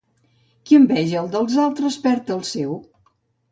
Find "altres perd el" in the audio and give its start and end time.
1.65-2.43